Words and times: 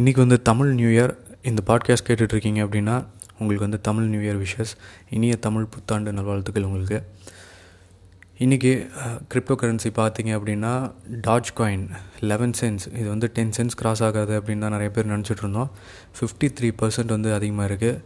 இன்றைக்கி 0.00 0.20
வந்து 0.22 0.36
Tamil 0.46 0.70
new 0.78 0.88
year. 0.94 1.12
இந்த 1.50 1.60
பாட்காஸ்ட் 1.68 2.04
கேட்டுட்ருக்கீங்க 2.08 2.60
அப்படின்னா 2.64 2.96
உங்களுக்கு 3.38 3.64
வந்து 3.66 3.78
தமிழ் 3.86 4.08
நியூ 4.12 4.20
இயர் 4.24 4.40
விஷஸ் 4.42 4.72
இனிய 5.16 5.34
தமிழ் 5.46 5.64
புத்தாண்டு 5.74 6.12
நல்வாழ்த்துக்கள் 6.16 6.66
உங்களுக்கு. 6.68 6.98
இன்றைக்கி 8.44 8.72
கிரிப்டோ 9.30 9.54
கரன்சி 9.62 9.90
பார்த்தீங்க 10.00 10.32
அப்படின்னா 10.38 10.72
டாஜ் 11.26 11.52
காயின் 11.60 11.86
லெவன் 12.32 12.54
சென்ஸ் 12.60 12.84
இது 12.98 13.06
வந்து 13.14 13.30
டென் 13.38 13.54
சென்ஸ் 13.58 13.78
கிராஸ் 13.82 14.04
ஆகாது 14.08 14.34
அப்படின்னு 14.40 14.64
தான் 14.66 14.76
நிறைய 14.76 14.92
பேர் 14.98 15.10
நினச்சிட்டு 15.14 15.44
இருந்தோம் 15.46 15.70
ஃபிஃப்டி 16.18 16.50
த்ரீ 16.58 16.70
பர்சன்ட் 16.82 17.16
வந்து 17.16 17.32
அதிகமாக 17.38 17.70
இருக்குது 17.72 18.00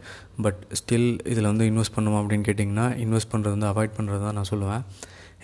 பட் 0.47 0.61
ஸ்டில் 0.81 1.11
இதில் 1.33 1.51
வந்து 1.51 1.69
இன்வெஸ்ட் 1.73 1.97
பண்ணுவோம் 1.99 2.21
அப்படின்னு 2.23 2.47
கேட்டிங்கன்னா 2.49 2.89
இன்வெஸ்ட் 3.05 3.33
பண்ணுறது 3.35 3.55
வந்து 3.57 3.71
அவாய்ட் 3.73 3.97
பண்ணுறது 3.99 4.23
தான் 4.27 4.37
நான் 4.39 4.51
சொல்லுவேன். 4.53 4.83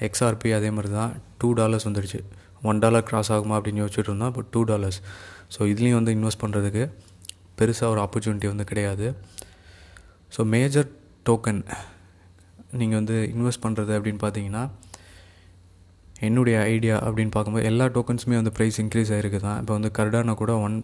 எக்ஸ்ஆர்பி 0.07 0.51
அதே 0.59 0.71
மாதிரி 0.77 0.93
தான். 0.99 1.13
டூ 1.41 1.49
டாலர்ஸ் 1.61 1.89
வந்துடுச்சு. 1.89 2.21
ஒன் 2.69 2.79
டாலர் 2.83 3.05
கிராஸ் 3.09 3.31
ஆகுமா 3.35 3.55
அப்படின்னு 3.59 3.81
யோசிச்சுட்டு 3.83 4.09
இருந்தோம் 4.11 4.31
இப்போ 4.33 4.43
டூ 4.53 4.61
டாலர்ஸ் 4.71 4.99
ஸோ 5.55 5.59
இதுலேயும் 5.73 5.99
வந்து 5.99 6.15
இன்வெஸ்ட் 6.17 6.41
பண்ணுறதுக்கு 6.43 6.83
பெருசாக 7.59 7.93
ஒரு 7.93 8.01
ஆப்பர்ச்சுனிட்டி 8.05 8.47
வந்து 8.53 8.65
கிடையாது. 8.71 9.07
ஸோ 10.35 10.43
மேஜர் 10.55 10.89
டோக்கன் 11.29 11.61
நீங்கள் 12.79 12.99
வந்து 12.99 13.17
இன்வெஸ்ட் 13.35 13.63
பண்ணுறது 13.65 13.91
அப்படின்னு 13.97 14.21
பார்த்தீங்கன்னா 14.23 14.63
என்னுடைய 16.27 16.57
ஐடியா 16.73 16.95
அப்படின்னு 17.07 17.31
பார்க்கும்போது 17.35 17.65
எல்லா 17.69 17.85
டோக்கன்ஸுமே 17.95 18.35
வந்து 18.41 18.53
ப்ரைஸ் 18.57 18.77
இன்க்ரீஸ் 18.83 19.11
ஆகிருக்கு 19.15 19.39
தான். 19.47 19.57
இப்போ 19.61 19.73
வந்து 19.77 19.89
கர்டானா 19.97 20.33
கூட 20.41 20.53
one 20.67 20.77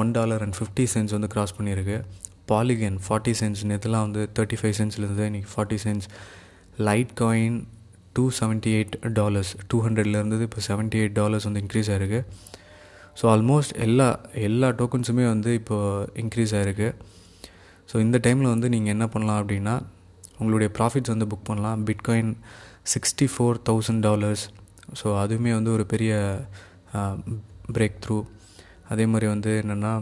one 0.00 0.10
dollar 0.18 0.42
and 0.44 0.56
fifty 0.58 0.84
cents 0.94 1.14
வந்து 1.16 1.30
க்ராஸ் 1.34 1.56
பண்ணியிருக்கு. 1.58 1.98
பாலிகன் 2.52 2.96
ஃபார்ட்டி 3.06 3.32
சென்ட்ஸ் 3.40 3.64
இதெல்லாம் 3.64 4.06
வந்து 4.06 4.22
தேர்ட்டி 4.36 4.58
ஃபைவ் 4.60 4.74
சென்ட்ஸ்லேருந்து 4.78 5.26
இன்றைக்கி 5.30 5.50
forty 5.54 5.78
cents 5.84 6.08
Litecoin 7.20 7.58
two 8.12 8.30
seventy 8.40 8.70
eight 8.76 9.12
dollars 9.12 9.56
two 9.68 9.78
ஹண்ட்ரட்லேருந்து 9.86 10.46
இப்போ 10.48 10.60
செவன்ட்டி 10.68 10.98
எயிட் 11.02 11.12
டாலர்ஸ் 11.12 11.46
வந்து 11.48 11.62
இன்க்ரீஸ் 11.64 11.90
ஆகிருக்கு 11.94 12.20
ஸோ 13.20 13.26
ஆல்மோஸ்ட் 13.34 13.74
எல்லா 13.86 14.08
எல்லா 14.48 14.68
டோக்கன்ஸுமே 14.68 15.24
வந்து 15.34 15.54
இப்போது 15.54 16.10
இன்க்ரீஸ் 16.22 16.52
ஆகிருக்கு 16.58 16.88
ஸோ 17.92 17.96
இந்த 18.00 18.18
டைமில் 18.26 18.52
வந்து 18.54 18.68
நீங்கள் 18.68 18.92
என்ன 18.92 19.08
பண்ணலாம் 19.08 19.40
அப்படின்னா 19.42 19.74
உங்களுடைய 20.38 20.72
ப்ராஃபிட்ஸ் 20.78 21.12
வந்து 21.12 21.26
புக் 21.26 21.48
பண்ணலாம். 21.48 21.86
Bitcoin 21.86 22.32
sixty 22.92 23.26
four 23.32 23.56
thousand 23.68 24.02
dollars 24.08 24.44
so 25.00 25.08
அதுவுமே 25.22 25.50
வந்து 25.58 25.72
ஒரு 25.72 25.86
பெரிய 25.86 26.12
பிரேக் 27.76 27.98
த்ரூ 28.04 28.18
அதே 28.88 29.06
மாதிரி 29.06 29.26
வந்து 29.26 29.50
என்னென்னா 29.62 29.92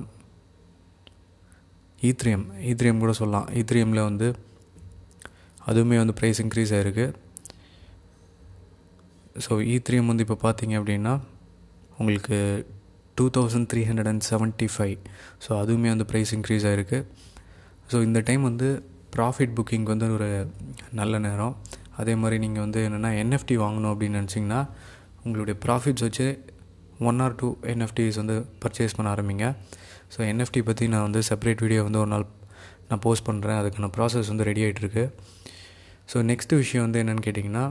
ஈத்ரியம் 2.09 2.45
ஈத்ரியம் 2.71 2.99
கூட 2.99 3.13
சொல்லலாம். 3.13 3.49
E 3.49 3.63
ஈத்ரியமில் 3.63 4.07
வந்து 4.09 4.29
அதுவுமே 5.67 5.97
வந்து 6.03 6.15
ப்ரைஸ் 6.21 6.39
இன்க்ரீஸ் 6.45 6.75
ஆகிருக்கு 6.77 7.07
ஸோ 9.45 9.53
இ 9.63 9.73
ஈத்ரியம் 9.75 10.07
வந்து 10.07 10.25
இப்போ 10.27 10.37
பார்த்தீங்க 10.45 10.75
அப்படின்னா 10.81 11.13
உங்களுக்கு 11.99 12.37
two 13.15 13.25
thousand 13.37 13.69
three 13.73 13.81
hundred 13.89 14.11
and 14.13 14.25
seventy 14.31 14.69
five 14.75 14.99
so 15.45 15.51
அதுவுமே 15.63 15.89
வந்து 15.95 16.07
ப்ரைஸ் 16.13 16.33
இன்க்ரீஸ் 16.37 16.67
ஆகிருக்கு 16.71 16.99
ஸோ 17.93 18.03
இந்த 18.03 18.21
டைம் 18.21 18.43
வந்து 18.43 18.69
ப்ராஃபிட் 19.17 19.55
புக்கிங் 19.59 19.83
வந்து 19.83 20.13
ஒரு 20.17 20.29
நல்ல 20.93 21.19
நேரம். 21.19 21.55
அதே 21.97 22.15
மாதிரி 22.15 22.37
நீங்கள் 22.39 22.65
வந்து 22.65 22.81
என்னென்னா 22.89 23.11
என்எஃப்டி 23.23 23.55
வாங்கணும் 23.65 23.93
அப்படின்னு 23.93 24.19
நினச்சிங்கன்னா 24.21 24.61
உங்களுடைய 25.25 25.57
ப்ராஃபிட்ஸ் 25.65 26.05
வச்சு 26.07 26.27
ஒன் 27.11 27.21
ஆர் 27.21 27.35
டூ 27.35 27.49
என்எஃப்டிஸ் 27.73 28.19
வந்து 28.23 28.37
பர்ச்சேஸ் 28.63 28.97
பண்ண 28.97 29.09
ஆரம்பிங்க. 29.15 29.47
ஸோ 30.15 30.19
என்எஃப்டி 30.33 30.63
பற்றி 30.69 30.89
நான் 30.89 31.07
வந்து 31.09 31.23
செப்பரேட் 31.31 31.63
வீடியோ 31.65 31.83
வந்து 31.83 31.99
ஒரு 31.99 32.11
நாள் 32.15 32.27
நான் 32.89 33.03
போஸ்ட் 33.07 33.27
பண்ணுறேன் 33.31 33.59
அதுக்கான 33.61 33.91
ப்ராசஸ் 33.97 34.31
வந்து 34.33 34.45
ரெடி 34.45 34.63
ஆகிட்டுருக்கு 34.67 35.05
ஸோ 36.13 36.19
நெக்ஸ்ட்டு 36.31 36.61
விஷயம் 36.63 36.85
வந்து 36.87 37.01
என்னென்னு 37.05 37.25
கேட்டிங்கன்னா 37.27 37.65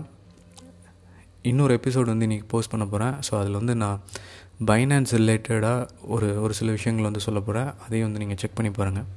இன்னொரு 1.47 1.73
எபிசோடு 1.77 2.05
வந்து 2.05 2.27
இன்றைக்கி 2.27 2.47
போஸ்ட் 2.47 2.71
பண்ண 2.71 2.85
போகிறேன் 2.85 3.15
ஸோ 3.27 3.33
அதில் 3.39 3.53
வந்து 3.53 3.75
நான் 3.75 3.99
பைனான்ஸ் 4.65 5.13
ரிலேட்டடாக 5.13 5.81
ஒரு 6.07 6.27
ஒரு 6.41 6.53
சில 6.53 6.71
விஷயங்கள் 6.71 7.09
வந்து 7.09 7.19
சொல்ல 7.19 7.39
போகிறேன் 7.39 7.69
அதையும் 7.85 8.07
வந்து 8.07 8.21
நீங்கள் 8.23 8.37
செக் 8.37 8.55
பண்ணி 8.55 8.71
பாருங்கள் 8.71 9.07